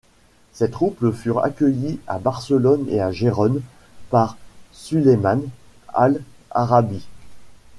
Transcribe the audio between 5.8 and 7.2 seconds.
al-Arabi.